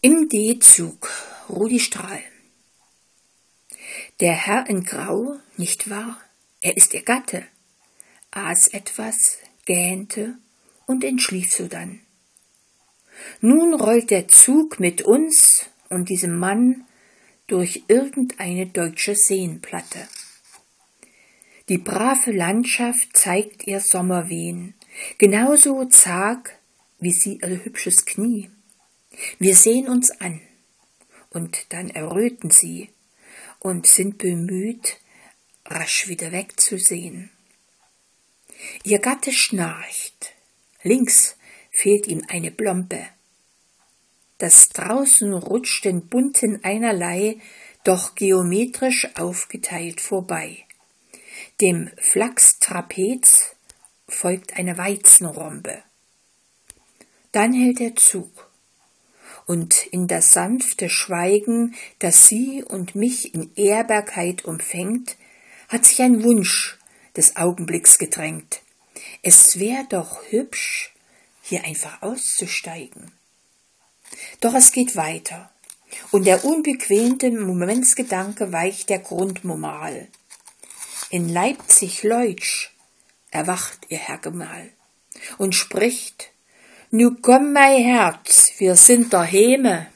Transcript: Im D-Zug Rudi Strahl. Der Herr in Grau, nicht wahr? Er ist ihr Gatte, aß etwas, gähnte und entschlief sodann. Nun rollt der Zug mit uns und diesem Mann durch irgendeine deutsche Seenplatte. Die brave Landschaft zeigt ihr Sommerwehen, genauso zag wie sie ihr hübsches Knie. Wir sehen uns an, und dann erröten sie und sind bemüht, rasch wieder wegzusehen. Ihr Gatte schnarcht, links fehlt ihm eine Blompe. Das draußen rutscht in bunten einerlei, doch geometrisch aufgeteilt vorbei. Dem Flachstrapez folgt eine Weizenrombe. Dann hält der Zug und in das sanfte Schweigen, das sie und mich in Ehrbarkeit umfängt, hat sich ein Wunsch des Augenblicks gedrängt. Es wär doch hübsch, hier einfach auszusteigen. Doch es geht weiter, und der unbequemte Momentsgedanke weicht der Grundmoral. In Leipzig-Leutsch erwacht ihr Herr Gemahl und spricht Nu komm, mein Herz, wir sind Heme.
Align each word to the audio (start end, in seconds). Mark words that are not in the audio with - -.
Im 0.00 0.28
D-Zug 0.28 1.10
Rudi 1.48 1.80
Strahl. 1.80 2.22
Der 4.20 4.32
Herr 4.32 4.70
in 4.70 4.84
Grau, 4.84 5.40
nicht 5.56 5.90
wahr? 5.90 6.20
Er 6.60 6.76
ist 6.76 6.94
ihr 6.94 7.02
Gatte, 7.02 7.44
aß 8.30 8.68
etwas, 8.68 9.38
gähnte 9.64 10.38
und 10.86 11.02
entschlief 11.02 11.52
sodann. 11.52 11.98
Nun 13.40 13.74
rollt 13.74 14.12
der 14.12 14.28
Zug 14.28 14.78
mit 14.78 15.02
uns 15.02 15.66
und 15.88 16.08
diesem 16.10 16.38
Mann 16.38 16.84
durch 17.48 17.82
irgendeine 17.88 18.66
deutsche 18.66 19.16
Seenplatte. 19.16 20.06
Die 21.68 21.78
brave 21.78 22.30
Landschaft 22.30 23.16
zeigt 23.16 23.66
ihr 23.66 23.80
Sommerwehen, 23.80 24.74
genauso 25.18 25.86
zag 25.86 26.56
wie 27.00 27.10
sie 27.10 27.40
ihr 27.42 27.64
hübsches 27.64 28.04
Knie. 28.04 28.48
Wir 29.38 29.56
sehen 29.56 29.88
uns 29.88 30.10
an, 30.10 30.40
und 31.30 31.72
dann 31.72 31.90
erröten 31.90 32.50
sie 32.50 32.90
und 33.60 33.86
sind 33.86 34.18
bemüht, 34.18 34.98
rasch 35.66 36.08
wieder 36.08 36.32
wegzusehen. 36.32 37.30
Ihr 38.84 38.98
Gatte 38.98 39.32
schnarcht, 39.32 40.34
links 40.82 41.36
fehlt 41.70 42.06
ihm 42.06 42.24
eine 42.28 42.50
Blompe. 42.50 43.06
Das 44.38 44.68
draußen 44.68 45.32
rutscht 45.32 45.84
in 45.86 46.08
bunten 46.08 46.64
einerlei, 46.64 47.38
doch 47.84 48.14
geometrisch 48.14 49.08
aufgeteilt 49.16 50.00
vorbei. 50.00 50.64
Dem 51.60 51.90
Flachstrapez 51.98 53.56
folgt 54.08 54.56
eine 54.56 54.78
Weizenrombe. 54.78 55.82
Dann 57.32 57.52
hält 57.52 57.80
der 57.80 57.96
Zug 57.96 58.47
und 59.48 59.86
in 59.86 60.08
das 60.08 60.32
sanfte 60.32 60.90
Schweigen, 60.90 61.74
das 62.00 62.28
sie 62.28 62.62
und 62.62 62.94
mich 62.94 63.34
in 63.34 63.50
Ehrbarkeit 63.56 64.44
umfängt, 64.44 65.16
hat 65.68 65.86
sich 65.86 66.02
ein 66.02 66.22
Wunsch 66.22 66.78
des 67.16 67.36
Augenblicks 67.36 67.96
gedrängt. 67.96 68.60
Es 69.22 69.58
wär 69.58 69.84
doch 69.88 70.20
hübsch, 70.28 70.92
hier 71.42 71.64
einfach 71.64 72.02
auszusteigen. 72.02 73.10
Doch 74.42 74.54
es 74.54 74.70
geht 74.70 74.96
weiter, 74.96 75.50
und 76.10 76.26
der 76.26 76.44
unbequemte 76.44 77.30
Momentsgedanke 77.30 78.52
weicht 78.52 78.90
der 78.90 78.98
Grundmoral. 78.98 80.08
In 81.08 81.26
Leipzig-Leutsch 81.26 82.68
erwacht 83.30 83.86
ihr 83.88 83.96
Herr 83.96 84.18
Gemahl 84.18 84.68
und 85.38 85.54
spricht 85.54 86.32
Nu 86.90 87.16
komm, 87.22 87.54
mein 87.54 87.82
Herz, 87.82 88.47
wir 88.58 88.74
sind 88.76 89.12
Heme. 89.24 89.86